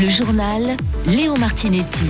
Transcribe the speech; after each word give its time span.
Le 0.00 0.08
journal 0.08 0.62
Léo 1.08 1.36
Martinetti. 1.36 2.06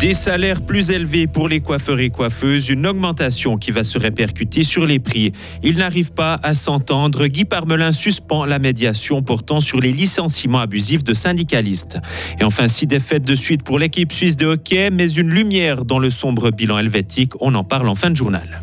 Des 0.00 0.12
salaires 0.12 0.60
plus 0.60 0.90
élevés 0.90 1.26
pour 1.26 1.48
les 1.48 1.60
coiffeurs 1.60 1.98
et 1.98 2.10
coiffeuses, 2.10 2.68
une 2.68 2.86
augmentation 2.86 3.56
qui 3.56 3.70
va 3.70 3.84
se 3.84 3.98
répercuter 3.98 4.64
sur 4.64 4.84
les 4.84 4.98
prix. 4.98 5.32
Il 5.62 5.78
n'arrive 5.78 6.12
pas 6.12 6.38
à 6.42 6.52
s'entendre. 6.52 7.26
Guy 7.26 7.46
Parmelin 7.46 7.92
suspend 7.92 8.44
la 8.44 8.58
médiation 8.58 9.22
portant 9.22 9.60
sur 9.60 9.80
les 9.80 9.92
licenciements 9.92 10.60
abusifs 10.60 11.04
de 11.04 11.14
syndicalistes. 11.14 11.96
Et 12.38 12.44
enfin, 12.44 12.68
six 12.68 12.86
défaites 12.86 13.24
de 13.24 13.34
suite 13.34 13.62
pour 13.62 13.78
l'équipe 13.78 14.12
suisse 14.12 14.36
de 14.36 14.44
hockey, 14.44 14.90
mais 14.90 15.10
une 15.10 15.30
lumière 15.30 15.86
dans 15.86 15.98
le 15.98 16.10
sombre 16.10 16.50
bilan 16.50 16.78
helvétique. 16.78 17.32
On 17.40 17.54
en 17.54 17.64
parle 17.64 17.88
en 17.88 17.94
fin 17.94 18.10
de 18.10 18.16
journal. 18.16 18.60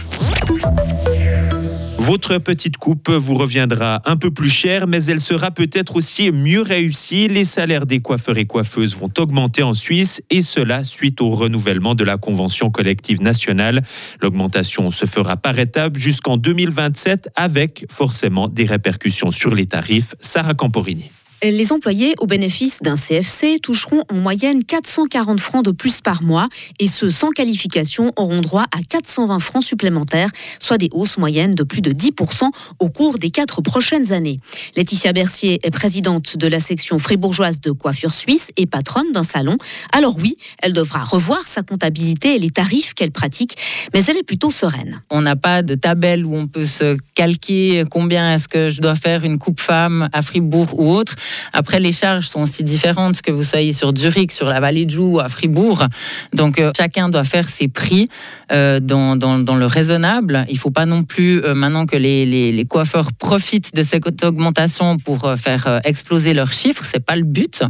Votre 2.05 2.37
petite 2.37 2.75
coupe 2.75 3.09
vous 3.09 3.35
reviendra 3.35 4.01
un 4.03 4.17
peu 4.17 4.29
plus 4.29 4.49
cher, 4.49 4.87
mais 4.87 5.05
elle 5.05 5.21
sera 5.21 5.51
peut-être 5.51 5.95
aussi 5.95 6.33
mieux 6.33 6.61
réussie. 6.61 7.29
Les 7.29 7.45
salaires 7.45 7.85
des 7.85 8.01
coiffeurs 8.01 8.37
et 8.37 8.45
coiffeuses 8.45 8.93
vont 8.97 9.09
augmenter 9.17 9.63
en 9.63 9.73
Suisse, 9.73 10.21
et 10.29 10.41
cela 10.41 10.83
suite 10.83 11.21
au 11.21 11.29
renouvellement 11.29 11.95
de 11.95 12.03
la 12.03 12.17
convention 12.17 12.71
collective 12.71 13.21
nationale. 13.21 13.83
L'augmentation 14.21 14.91
se 14.91 15.05
fera 15.05 15.37
par 15.37 15.57
étapes 15.57 15.95
jusqu'en 15.95 16.35
2027, 16.35 17.29
avec 17.37 17.85
forcément 17.89 18.49
des 18.49 18.65
répercussions 18.65 19.31
sur 19.31 19.55
les 19.55 19.65
tarifs. 19.65 20.13
Sarah 20.19 20.55
Camporini. 20.55 21.09
Les 21.43 21.73
employés 21.73 22.15
au 22.19 22.25
bénéfice 22.25 22.81
d'un 22.81 22.95
CFC 22.95 23.59
toucheront 23.61 24.05
en 24.09 24.15
moyenne 24.15 24.63
440 24.63 25.41
francs 25.41 25.65
de 25.65 25.71
plus 25.71 25.99
par 25.99 26.23
mois 26.23 26.47
et 26.79 26.87
ceux 26.87 27.11
sans 27.11 27.31
qualification 27.31 28.13
auront 28.15 28.39
droit 28.39 28.63
à 28.71 28.81
420 28.81 29.39
francs 29.39 29.63
supplémentaires, 29.63 30.29
soit 30.59 30.77
des 30.77 30.87
hausses 30.93 31.17
moyennes 31.17 31.53
de 31.53 31.63
plus 31.63 31.81
de 31.81 31.91
10% 31.91 32.49
au 32.79 32.89
cours 32.89 33.17
des 33.17 33.29
quatre 33.29 33.61
prochaines 33.61 34.13
années. 34.13 34.39
Laetitia 34.77 35.11
Bercier 35.11 35.59
est 35.63 35.69
présidente 35.69 36.37
de 36.37 36.47
la 36.47 36.61
section 36.61 36.97
fribourgeoise 36.97 37.59
de 37.59 37.71
coiffure 37.71 38.13
suisse 38.13 38.51
et 38.55 38.65
patronne 38.65 39.11
d'un 39.11 39.23
salon. 39.23 39.57
Alors 39.91 40.15
oui, 40.17 40.37
elle 40.59 40.71
devra 40.71 41.03
revoir 41.03 41.45
sa 41.45 41.61
comptabilité 41.61 42.35
et 42.35 42.39
les 42.39 42.51
tarifs 42.51 42.93
qu'elle 42.93 43.11
pratique, 43.11 43.57
mais 43.93 44.01
elle 44.05 44.15
est 44.15 44.23
plutôt 44.23 44.49
sereine. 44.49 45.01
On 45.09 45.19
n'a 45.19 45.35
pas 45.35 45.61
de 45.61 45.75
tabelle 45.75 46.25
où 46.25 46.37
on 46.37 46.47
peut 46.47 46.65
se 46.65 46.95
calquer 47.15 47.83
combien 47.91 48.31
est-ce 48.31 48.47
que 48.47 48.69
je 48.69 48.79
dois 48.79 48.95
faire 48.95 49.25
une 49.25 49.39
coupe 49.39 49.59
femme 49.59 50.07
à 50.13 50.21
Fribourg 50.21 50.79
ou 50.79 50.89
autre. 50.89 51.17
Après, 51.53 51.79
les 51.79 51.91
charges 51.91 52.27
sont 52.27 52.41
aussi 52.41 52.63
différentes 52.63 53.21
que 53.21 53.31
vous 53.31 53.43
soyez 53.43 53.73
sur 53.73 53.93
Zurich, 53.95 54.31
sur 54.31 54.47
la 54.47 54.59
vallée 54.59 54.85
de 54.85 54.91
Joux 54.91 55.13
ou 55.13 55.19
à 55.19 55.29
Fribourg. 55.29 55.85
Donc, 56.33 56.59
euh, 56.59 56.71
chacun 56.75 57.09
doit 57.09 57.23
faire 57.23 57.47
ses 57.47 57.67
prix 57.67 58.07
euh, 58.51 58.79
dans, 58.79 59.15
le 59.15 59.65
raisonnable. 59.65 60.45
Il 60.49 60.55
ne 60.55 60.59
faut 60.59 60.71
pas 60.71 60.85
non 60.85 61.03
plus, 61.03 61.43
euh, 61.43 61.53
maintenant 61.53 61.85
que 61.85 61.97
les, 61.97 62.65
coiffeurs 62.69 63.11
profitent 63.13 63.75
de 63.75 63.83
cette 63.83 64.23
augmentation 64.23 64.97
pour 64.97 65.31
faire 65.37 65.81
exploser 65.83 66.33
leurs 66.33 66.53
chiffres, 66.53 66.83
c'est 66.89 67.03
pas 67.03 67.15
le 67.15 67.23
but. 67.23 67.61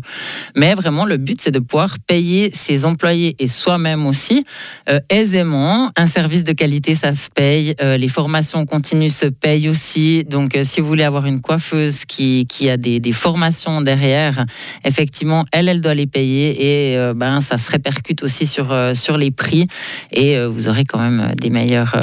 Mais 0.56 0.76
vraiment, 0.76 1.06
le 1.06 1.18
but, 1.18 1.42
c'est 1.42 1.52
de 1.52 1.60
pouvoir 1.60 1.98
payer 2.00 2.52
ses 2.54 2.86
employés 2.86 3.36
et 3.40 3.48
soi-même 3.48 4.06
aussi 4.06 4.44
aisément. 5.10 5.92
Un 5.98 6.06
service 6.06 6.44
de 6.44 6.52
qualité, 6.54 6.94
ça 6.94 7.14
se 7.14 7.30
paye. 7.34 7.76
les 7.82 8.08
formations 8.08 8.66
continues 8.66 9.10
se 9.10 9.26
payent 9.26 9.68
aussi. 9.68 10.24
Donc, 10.26 10.58
si 10.64 10.80
vous 10.80 10.88
voulez 10.88 11.04
avoir 11.04 11.26
une 11.26 11.42
coiffeuse 11.42 12.06
qui, 12.06 12.48
a 12.70 12.78
des 12.78 13.12
formations 13.12 13.53
derrière, 13.82 14.46
effectivement, 14.84 15.46
elle, 15.52 15.70
elle 15.70 15.82
doit 15.82 15.94
les 15.94 16.08
payer 16.08 16.92
et 16.92 16.98
euh, 16.98 17.14
ben, 17.14 17.42
ça 17.42 17.58
se 17.58 17.72
répercute 17.72 18.24
aussi 18.24 18.46
sur, 18.46 18.72
euh, 18.72 18.94
sur 18.94 19.18
les 19.18 19.32
prix 19.32 19.68
et 20.12 20.38
euh, 20.38 20.48
vous 20.48 20.68
aurez 20.68 20.84
quand 20.84 21.00
même 21.00 21.34
des 21.36 21.50
meilleurs, 21.50 21.96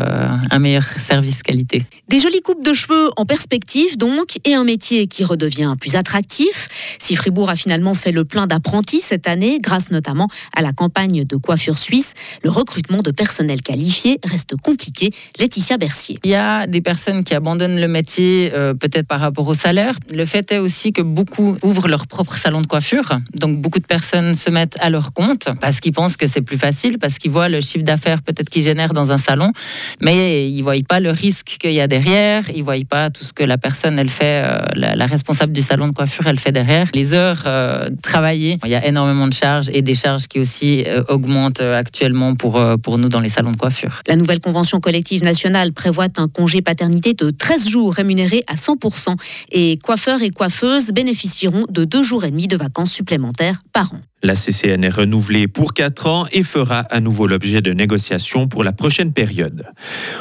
un 0.51 0.59
meilleur 0.59 0.83
service 0.83 1.43
qualité. 1.43 1.83
Des 2.09 2.21
jolies 2.21 2.41
coupes 2.43 2.65
de 2.65 2.73
cheveux 2.73 3.11
en 3.17 3.25
perspective 3.25 3.97
donc 3.97 4.39
et 4.45 4.55
un 4.55 4.65
métier 4.65 5.07
qui 5.07 5.25
redevient 5.25 5.75
plus 5.81 5.97
attractif. 5.97 6.69
Si 6.99 7.17
Fribourg 7.17 7.51
a 7.51 7.57
finalement 7.57 7.95
fait 7.95 8.13
le 8.13 8.25
plein 8.25 8.47
d'apprentis 8.47 9.01
cette 9.01 9.29
année, 9.29 9.59
grâce 9.61 9.91
notamment 9.91 10.29
à 10.55 10.63
la 10.63 10.73
campagne 10.73 11.25
de 11.25 11.37
coiffure 11.37 11.79
suisse, 11.79 12.15
le 12.43 12.51
recrutement 12.51 13.03
de 13.03 13.11
personnel 13.11 13.63
qualifié 13.63 14.19
reste 14.25 14.57
compliqué. 14.57 15.13
Laetitia 15.39 15.77
Bercier. 15.77 16.19
Il 16.25 16.31
y 16.31 16.35
a 16.35 16.67
des 16.67 16.81
personnes 16.81 17.25
qui 17.25 17.35
abandonnent 17.35 17.81
le 17.81 17.89
métier 17.89 18.51
peut-être 18.51 19.07
par 19.07 19.21
rapport 19.21 19.47
au 19.47 19.55
salaire. 19.55 19.95
Le 20.13 20.25
fait 20.25 20.53
est 20.53 20.59
aussi 20.59 20.93
que 20.93 21.03
beaucoup 21.03 21.30
ouvrent 21.39 21.89
leur 21.89 22.07
propre 22.07 22.37
salon 22.37 22.63
de 22.63 22.67
coiffure. 22.67 23.19
Donc 23.35 23.61
beaucoup 23.61 23.79
de 23.79 23.87
personnes 23.87 24.35
se 24.35 24.51
mettent 24.51 24.77
à 24.81 24.91
leur 24.91 25.13
compte 25.13 25.49
parce 25.61 25.81
qu'ils 25.81 25.93
pensent 25.93 26.17
que 26.17 26.27
c'est 26.27 26.43
plus 26.43 26.59
facile, 26.59 26.99
parce 26.99 27.19
qu'ils 27.19 27.31
voient 27.31 27.49
le 27.49 27.61
chiffre 27.61 27.85
d'affaires 27.85 28.23
peut-être 28.23 28.49
qu'ils 28.51 28.63
génèrent 28.63 28.93
dans 28.93 29.13
un 29.13 29.19
salon, 29.19 29.53
mais 30.01 30.49
ils 30.49 30.59
ne 30.59 30.63
voient 30.63 30.75
pas 30.89 31.01
le 31.01 31.11
risque 31.11 31.57
qu'il 31.61 31.73
y 31.73 31.81
a 31.81 31.87
derrière, 31.87 32.45
ils 32.51 32.61
ne 32.61 32.65
voient 32.65 32.75
pas 32.89 33.11
tout 33.11 33.25
ce 33.25 33.33
que 33.33 33.45
la 33.45 33.59
personne, 33.59 33.99
elle 33.99 34.09
fait, 34.09 34.43
euh, 34.45 34.61
la, 34.75 35.07
responsable 35.07 35.53
du 35.53 35.61
salon 35.61 35.89
de 35.89 35.93
coiffure, 35.93 36.27
elle 36.27 36.39
fait 36.39 36.53
derrière. 36.53 36.87
Les 36.95 37.15
heures 37.15 37.43
euh, 37.47 37.89
travaillées, 38.03 38.59
il 38.65 38.71
y 38.71 38.75
a 38.75 38.87
énormément 38.87 39.27
de 39.27 39.35
charges 39.35 39.69
et 39.73 39.83
des 39.83 39.95
charges 39.95 40.27
qui 40.27 40.39
aussi 40.39 40.85
euh, 40.87 41.03
augmentent 41.09 41.61
actuellement 41.61 42.35
pour, 42.35 42.61
pour 42.83 42.99
nous 42.99 43.09
dans 43.09 43.21
les 43.21 43.29
salons 43.29 43.53
de 43.53 43.57
coiffure. 43.57 44.01
La 44.07 44.17
nouvelle 44.17 44.41
convention 44.41 44.81
collective 44.81 45.23
nationale 45.25 45.73
prévoit 45.73 46.09
un 46.17 46.29
congé 46.29 46.63
paternité 46.63 47.15
de 47.15 47.31
13 47.31 47.69
jours 47.69 47.95
rémunéré 47.95 48.43
à 48.47 48.55
100% 48.55 49.15
et 49.53 49.79
coiffeurs 49.79 50.23
et 50.23 50.31
coiffeuses 50.31 50.89
bénéficient 50.93 51.20
de 51.69 51.85
deux 51.85 52.03
jours 52.03 52.25
et 52.25 52.31
demi 52.31 52.47
de 52.47 52.57
vacances 52.57 52.93
supplémentaires 52.93 53.63
par 53.73 53.93
an. 53.95 54.01
La 54.23 54.35
CCN 54.35 54.85
est 54.85 54.91
renouvelée 54.91 55.49
pour 55.49 55.73
4 55.73 56.07
ans 56.07 56.27
et 56.31 56.43
fera 56.43 56.81
à 56.81 57.01
nouveau 57.01 57.27
l'objet 57.27 57.63
de 57.63 57.73
négociations 57.73 58.49
pour 58.49 58.63
la 58.63 58.73
prochaine 58.73 59.15
période. 59.15 59.67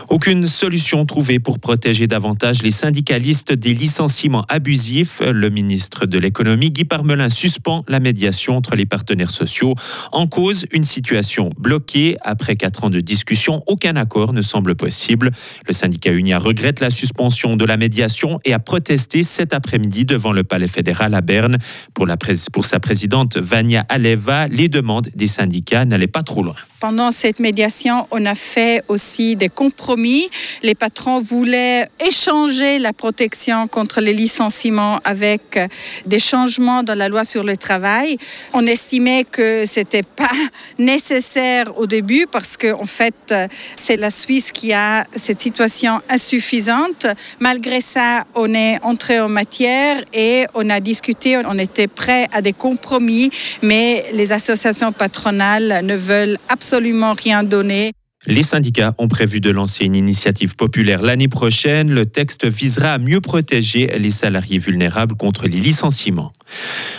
Aucune 0.08 0.48
solution 0.48 1.06
trouvée 1.06 1.40
pour 1.40 1.60
protéger 1.60 2.08
davantage 2.08 2.64
les 2.64 2.72
syndicalistes 2.72 3.52
des 3.52 3.74
licenciements 3.74 4.46
abusifs. 4.48 5.20
Le 5.20 5.50
ministre 5.50 6.06
de 6.06 6.18
l'économie, 6.18 6.72
Guy 6.72 6.86
Parmelin, 6.86 7.28
suspend 7.28 7.84
la 7.90 8.00
médiation 8.00 8.56
entre 8.56 8.78
les 8.78 8.86
partenaires 8.86 9.32
sociaux. 9.32 9.76
En 10.14 10.28
cause, 10.28 10.66
une 10.72 10.86
situation 10.86 11.50
bloquée. 11.58 12.16
Après 12.22 12.56
4 12.56 12.86
ans 12.86 12.90
de 12.90 13.02
discussion, 13.02 13.64
aucun 13.68 13.98
accord 13.98 14.32
ne 14.32 14.42
semble 14.42 14.76
possible. 14.76 15.32
Le 15.68 15.74
syndicat 15.74 16.14
Unia 16.14 16.40
regrette 16.40 16.80
la 16.80 16.90
suspension 16.90 17.58
de 17.58 17.66
la 17.66 17.76
médiation 17.76 18.40
et 18.46 18.54
a 18.54 18.60
protesté 18.60 19.24
cet 19.24 19.54
après-midi 19.54 20.06
devant 20.06 20.32
le 20.32 20.46
palais 20.46 20.70
fédéral 20.70 21.14
à 21.16 21.20
Berne. 21.20 21.58
Pour, 21.94 22.08
pour 22.54 22.64
sa 22.64 22.80
présidente 22.80 23.36
Vania 23.36 23.86
Aleva, 23.90 24.48
les 24.48 24.70
demandes 24.70 25.10
des 25.16 25.28
syndicats 25.28 25.86
n'allaient 25.86 26.08
pas 26.08 26.24
trop 26.24 26.44
loin. 26.44 26.56
Pendant 26.80 27.12
cette 27.12 27.40
médiation, 27.40 28.08
on 28.10 28.26
a 28.26 28.36
fait 28.36 28.84
aussi 28.88 29.36
des 29.36 29.50
compromis. 29.50 30.30
Les 30.64 30.76
patrons 30.76 31.20
voulaient 31.20 31.90
échanger 32.00 32.80
la 32.80 32.94
protection 32.94 33.68
contre 33.68 34.00
les 34.00 34.14
licenciements 34.14 35.00
avec 35.04 35.60
des 36.06 36.20
changements 36.20 36.82
dans 36.82 36.98
la 36.98 37.10
loi 37.10 37.26
sur 37.26 37.44
le 37.44 37.58
travail. 37.58 38.18
On 38.54 38.66
estimait 38.66 39.26
que 39.26 39.66
c'était 39.68 40.04
pas 40.04 40.32
nécessaire 40.80 41.78
au 41.78 41.86
début 41.86 42.28
parce 42.32 42.56
que 42.56 42.72
en 42.72 42.86
fait, 42.86 43.34
c'est 43.76 43.98
la 43.98 44.10
Suisse 44.10 44.54
qui 44.54 44.72
a 44.72 45.06
cette 45.16 45.42
situation 45.42 46.00
insuffisante. 46.10 47.08
Malgré 47.42 47.82
ça, 47.82 48.24
on 48.36 48.54
est 48.54 48.82
entré 48.84 49.20
en 49.20 49.28
matière 49.28 50.02
et 50.14 50.46
on 50.54 50.70
a 50.70 50.80
discuté. 50.80 51.36
On 51.46 51.60
était 51.60 51.88
prêt 51.88 52.30
à 52.32 52.42
des 52.42 52.54
compromis, 52.54 53.32
mais 53.62 54.06
les 54.14 54.32
associations 54.32 54.94
patronales 54.94 55.82
ne 55.84 55.96
veulent 55.96 56.38
absolument 56.48 56.69
absolument 56.70 57.16
rien 57.16 57.44
donné. 57.44 57.94
Les 58.28 58.44
syndicats 58.44 58.94
ont 58.98 59.08
prévu 59.08 59.40
de 59.40 59.50
lancer 59.50 59.86
une 59.86 59.96
initiative 59.96 60.58
populaire 60.58 61.02
l'année 61.02 61.30
prochaine. 61.30 61.90
Le 61.90 62.06
texte 62.06 62.46
visera 62.46 62.92
à 62.92 62.98
mieux 62.98 63.22
protéger 63.22 63.88
les 63.98 64.12
salariés 64.12 64.58
vulnérables 64.58 65.16
contre 65.16 65.48
les 65.48 65.58
licenciements. 65.58 66.34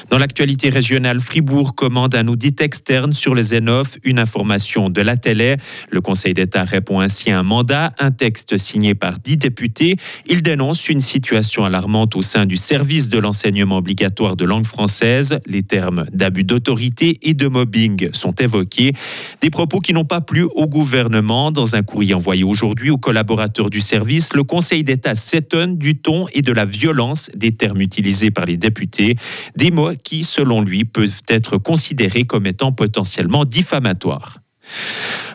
Dans 0.08 0.16
l'actualité 0.16 0.70
régionale, 0.70 1.20
Fribourg 1.20 1.74
commande 1.74 2.14
un 2.14 2.26
audit 2.26 2.58
externe 2.62 3.12
sur 3.12 3.34
les 3.34 3.42
Zenoff, 3.42 3.98
une 4.02 4.18
information 4.18 4.88
de 4.88 5.02
la 5.02 5.18
télé. 5.18 5.56
Le 5.90 6.00
Conseil 6.00 6.32
d'État 6.32 6.64
répond 6.64 7.00
ainsi 7.00 7.30
à 7.30 7.38
un 7.38 7.42
mandat, 7.42 7.92
un 7.98 8.12
texte 8.12 8.56
signé 8.56 8.94
par 8.94 9.18
dix 9.18 9.36
députés. 9.36 9.96
Il 10.24 10.40
dénonce 10.40 10.88
une 10.88 11.02
situation 11.02 11.66
alarmante 11.66 12.16
au 12.16 12.22
sein 12.22 12.46
du 12.46 12.56
service 12.56 13.10
de 13.10 13.18
l'enseignement 13.18 13.76
obligatoire 13.76 14.36
de 14.36 14.46
langue 14.46 14.66
française. 14.66 15.38
Les 15.44 15.64
termes 15.64 16.06
d'abus 16.14 16.44
d'autorité 16.44 17.18
et 17.20 17.34
de 17.34 17.46
mobbing 17.46 18.10
sont 18.12 18.32
évoqués. 18.36 18.94
Des 19.42 19.50
propos 19.50 19.80
qui 19.80 19.92
n'ont 19.92 20.06
pas 20.06 20.22
plu 20.22 20.44
au 20.44 20.66
gouvernement 20.66 21.09
dans 21.10 21.76
un 21.76 21.82
courrier 21.82 22.14
envoyé 22.14 22.44
aujourd'hui 22.44 22.90
aux 22.90 22.98
collaborateurs 22.98 23.68
du 23.68 23.80
service, 23.80 24.32
le 24.32 24.44
Conseil 24.44 24.84
d'État 24.84 25.14
s'étonne 25.14 25.76
du 25.76 25.98
ton 25.98 26.26
et 26.32 26.42
de 26.42 26.52
la 26.52 26.64
violence 26.64 27.30
des 27.34 27.52
termes 27.52 27.80
utilisés 27.80 28.30
par 28.30 28.46
les 28.46 28.56
députés, 28.56 29.16
des 29.56 29.70
mots 29.70 29.92
qui, 30.02 30.22
selon 30.22 30.62
lui, 30.62 30.84
peuvent 30.84 31.22
être 31.28 31.58
considérés 31.58 32.24
comme 32.24 32.46
étant 32.46 32.72
potentiellement 32.72 33.44
diffamatoires. 33.44 34.38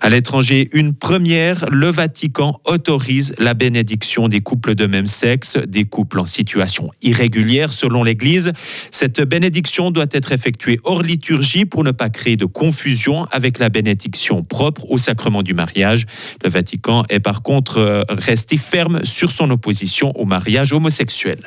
À 0.01 0.09
l'étranger, 0.09 0.69
une 0.73 0.93
première, 0.93 1.65
le 1.71 1.87
Vatican 1.87 2.59
autorise 2.65 3.33
la 3.37 3.53
bénédiction 3.53 4.27
des 4.27 4.41
couples 4.41 4.75
de 4.75 4.85
même 4.85 5.07
sexe, 5.07 5.57
des 5.67 5.85
couples 5.85 6.19
en 6.19 6.25
situation 6.25 6.91
irrégulière 7.01 7.71
selon 7.71 8.03
l'Église. 8.03 8.51
Cette 8.91 9.21
bénédiction 9.21 9.91
doit 9.91 10.05
être 10.11 10.31
effectuée 10.31 10.79
hors 10.83 11.01
liturgie 11.01 11.65
pour 11.65 11.83
ne 11.83 11.91
pas 11.91 12.09
créer 12.09 12.35
de 12.35 12.45
confusion 12.45 13.25
avec 13.31 13.59
la 13.59 13.69
bénédiction 13.69 14.43
propre 14.43 14.89
au 14.89 14.97
sacrement 14.97 15.43
du 15.43 15.53
mariage. 15.53 16.05
Le 16.43 16.49
Vatican 16.49 17.03
est 17.09 17.19
par 17.19 17.41
contre 17.41 17.77
euh, 17.77 18.03
resté 18.09 18.57
ferme 18.57 19.03
sur 19.03 19.31
son 19.31 19.49
opposition 19.49 20.11
au 20.15 20.25
mariage 20.25 20.73
homosexuel. 20.73 21.39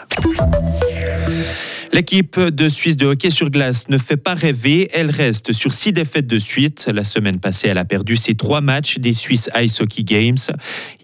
L'équipe 1.92 2.38
de 2.38 2.68
Suisse 2.68 2.96
de 2.96 3.06
hockey 3.06 3.30
sur 3.30 3.50
glace 3.50 3.88
ne 3.88 3.98
fait 3.98 4.16
pas 4.16 4.34
rêver. 4.34 4.90
Elle 4.92 5.10
reste 5.10 5.52
sur 5.52 5.72
six 5.72 5.92
défaites 5.92 6.26
de 6.26 6.38
suite. 6.38 6.88
La 6.92 7.02
semaine 7.02 7.40
passée, 7.40 7.68
elle 7.68 7.78
a 7.78 7.84
perdu 7.84 8.16
ses 8.16 8.34
trois 8.34 8.60
matchs 8.60 8.98
des 8.98 9.12
Swiss 9.12 9.48
Ice 9.56 9.80
Hockey 9.80 10.02
Games. 10.02 10.38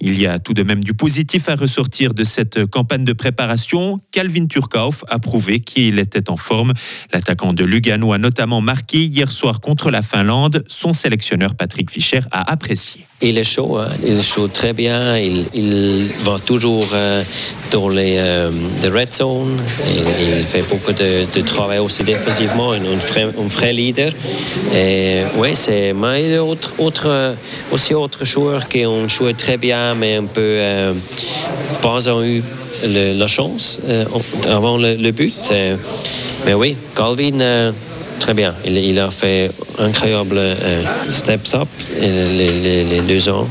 Il 0.01 0.21
y 0.21 0.27
a 0.27 0.39
tout 0.39 0.55
de 0.55 0.63
même 0.63 0.85
du 0.85 0.95
positif 0.95 1.49
à 1.49 1.55
ressortir 1.55 2.13
de 2.13 2.23
cette 2.23 2.67
campagne 2.67 3.05
de 3.05 3.13
préparation. 3.13 4.01
Calvin 4.13 4.47
Turkauf 4.47 5.05
a 5.09 5.19
prouvé 5.19 5.61
qu'il 5.61 5.99
était 5.99 6.31
en 6.31 6.37
forme. 6.37 6.75
L'attaquant 7.13 7.53
de 7.53 7.65
Lugano 7.65 8.13
a 8.13 8.19
notamment 8.19 8.61
marqué 8.61 9.05
hier 9.05 9.31
soir 9.31 9.61
contre 9.61 9.91
la 9.91 10.03
Finlande. 10.03 10.65
Son 10.69 10.93
sélectionneur 10.93 11.55
Patrick 11.55 11.91
Fischer 11.91 12.21
a 12.31 12.51
apprécié. 12.53 13.07
Il 13.23 13.39
est 13.39 13.45
chaud, 13.45 13.79
hein. 13.79 13.89
il 14.05 14.23
chaud 14.25 14.49
très 14.49 14.73
bien. 14.73 15.17
Il, 15.17 16.05
va 16.25 16.37
toujours 16.45 16.89
euh, 16.93 17.23
dans 17.71 17.89
les 17.89 18.17
euh, 18.19 18.51
red 18.93 19.13
zone. 19.13 19.61
Il, 19.87 20.45
fait 20.47 20.63
beaucoup 20.63 20.93
de, 20.93 21.41
travail 21.43 21.79
aussi 21.79 22.03
défensivement. 22.03 22.73
Un, 22.73 22.85
un, 22.85 23.49
vrai, 23.49 23.73
leader. 23.73 24.13
Oui, 25.37 25.55
c'est 25.55 25.93
autre, 26.39 26.73
autre, 26.79 27.37
aussi 27.71 27.95
autre 27.95 28.25
joueur 28.25 28.69
qui 28.69 28.85
ont 28.85 29.09
joué 29.09 29.35
très 29.35 29.59
bien, 29.59 29.95
mais 29.95 30.17
un 30.17 30.25
peu 30.25 30.41
euh, 30.41 30.93
pas 31.83 32.01
eu 32.25 32.43
la 32.85 33.27
chance 33.29 33.81
avant 34.49 34.77
le, 34.77 35.11
but. 35.13 35.53
mais 36.45 36.55
oui, 36.55 36.77
Calvin 36.97 37.73
très 38.19 38.35
bien. 38.35 38.55
Il, 38.65 38.99
a 38.99 39.11
fait 39.11 39.51
incroyable 39.79 40.41
steps 41.11 41.55
up 41.55 41.69
les, 42.01 42.85
les 42.85 43.01
deux 43.01 43.29
ans. 43.29 43.49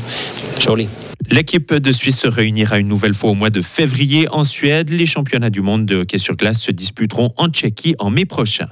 Joli. 0.58 0.88
L'équipe 1.34 1.74
de 1.74 1.90
Suisse 1.90 2.20
se 2.20 2.28
réunira 2.28 2.78
une 2.78 2.86
nouvelle 2.86 3.12
fois 3.12 3.30
au 3.30 3.34
mois 3.34 3.50
de 3.50 3.60
février 3.60 4.28
en 4.30 4.44
Suède. 4.44 4.90
Les 4.90 5.04
championnats 5.04 5.50
du 5.50 5.62
monde 5.62 5.84
de 5.84 5.96
hockey 5.96 6.18
sur 6.18 6.36
glace 6.36 6.60
se 6.60 6.70
disputeront 6.70 7.32
en 7.36 7.48
Tchéquie 7.48 7.96
en 7.98 8.08
mai 8.08 8.24
prochain. 8.24 8.68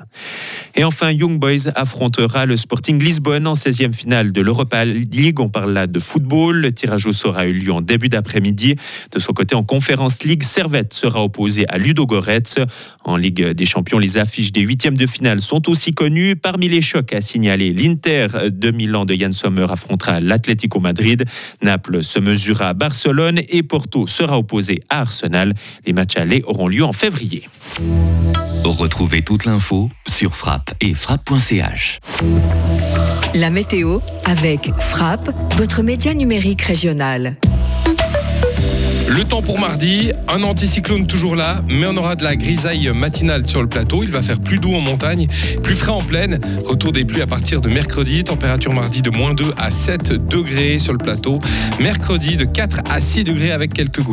Et 0.76 0.84
enfin, 0.84 1.10
Young 1.10 1.40
Boys 1.40 1.72
affrontera 1.74 2.46
le 2.46 2.56
Sporting 2.56 3.02
Lisbonne 3.02 3.48
en 3.48 3.54
16e 3.54 3.92
finale 3.92 4.30
de 4.30 4.40
l'Europa 4.40 4.84
League. 4.84 5.40
On 5.40 5.48
parle 5.48 5.72
là 5.72 5.88
de 5.88 5.98
football. 5.98 6.60
Le 6.60 6.70
tirage 6.70 7.04
au 7.04 7.12
sort 7.12 7.36
a 7.36 7.46
eu 7.46 7.52
lieu 7.52 7.72
en 7.72 7.80
début 7.80 8.08
d'après-midi. 8.08 8.76
De 9.10 9.18
son 9.18 9.32
côté, 9.32 9.56
en 9.56 9.64
Conférence 9.64 10.22
League, 10.22 10.44
Servette 10.44 10.94
sera 10.94 11.20
opposé 11.20 11.68
à 11.68 11.78
Ludo 11.78 12.06
Goretz. 12.06 12.58
En 13.02 13.16
Ligue 13.16 13.44
des 13.44 13.66
Champions, 13.66 13.98
les 13.98 14.18
affiches 14.18 14.52
des 14.52 14.60
huitièmes 14.60 14.96
de 14.96 15.08
finale 15.08 15.40
sont 15.40 15.68
aussi 15.68 15.90
connues. 15.90 16.36
Parmi 16.36 16.68
les 16.68 16.80
chocs 16.80 17.12
à 17.12 17.22
signaler, 17.22 17.72
l'Inter 17.72 18.28
de 18.52 18.70
Milan 18.70 19.04
de 19.04 19.14
Yann 19.14 19.32
Sommer 19.32 19.66
affrontera 19.68 20.20
l'Atlético 20.20 20.78
Madrid. 20.78 21.24
Naples 21.60 22.04
se 22.04 22.20
mesure 22.20 22.51
à 22.60 22.74
Barcelone 22.74 23.40
et 23.48 23.62
Porto 23.62 24.06
sera 24.06 24.38
opposé 24.38 24.82
à 24.88 25.00
Arsenal. 25.00 25.54
Les 25.86 25.92
matchs 25.92 26.16
allés 26.16 26.42
auront 26.46 26.68
lieu 26.68 26.84
en 26.84 26.92
février. 26.92 27.48
Retrouvez 28.64 29.22
toute 29.22 29.44
l'info 29.44 29.88
sur 30.06 30.34
frappe 30.34 30.74
et 30.80 30.94
frappe.ch. 30.94 32.00
La 33.34 33.50
météo 33.50 34.00
avec 34.24 34.70
Frappe, 34.78 35.30
votre 35.56 35.82
média 35.82 36.12
numérique 36.14 36.62
régional. 36.62 37.36
Le 39.14 39.24
temps 39.24 39.42
pour 39.42 39.58
mardi, 39.58 40.10
un 40.26 40.42
anticyclone 40.42 41.06
toujours 41.06 41.36
là, 41.36 41.60
mais 41.68 41.84
on 41.86 41.94
aura 41.98 42.16
de 42.16 42.24
la 42.24 42.34
grisaille 42.34 42.90
matinale 42.94 43.46
sur 43.46 43.60
le 43.60 43.68
plateau. 43.68 44.02
Il 44.02 44.10
va 44.10 44.22
faire 44.22 44.40
plus 44.40 44.58
doux 44.58 44.74
en 44.74 44.80
montagne, 44.80 45.26
plus 45.62 45.74
frais 45.74 45.90
en 45.90 46.00
plaine. 46.00 46.40
Retour 46.64 46.92
des 46.92 47.04
pluies 47.04 47.20
à 47.20 47.26
partir 47.26 47.60
de 47.60 47.68
mercredi. 47.68 48.24
Température 48.24 48.72
mardi 48.72 49.02
de 49.02 49.10
moins 49.10 49.34
2 49.34 49.52
à 49.58 49.70
7 49.70 50.12
degrés 50.12 50.78
sur 50.78 50.94
le 50.94 50.98
plateau. 50.98 51.40
Mercredi 51.78 52.36
de 52.36 52.44
4 52.44 52.80
à 52.88 53.02
6 53.02 53.24
degrés 53.24 53.52
avec 53.52 53.74
quelques 53.74 54.00
gouttes. 54.00 54.10